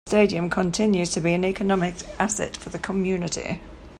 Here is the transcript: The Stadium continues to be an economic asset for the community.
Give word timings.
The 0.07 0.09
Stadium 0.09 0.49
continues 0.49 1.11
to 1.11 1.21
be 1.21 1.33
an 1.35 1.45
economic 1.45 1.93
asset 2.17 2.57
for 2.57 2.69
the 2.69 2.79
community. 2.79 3.61